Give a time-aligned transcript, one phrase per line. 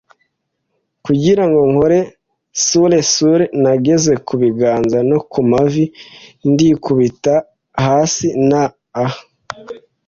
[1.05, 1.99] Kugirango nkore
[2.65, 5.85] surer surer, nageze ku biganza no ku mavi
[6.51, 7.33] ndikubita
[7.83, 8.63] hasi, nta
[9.03, 9.05] a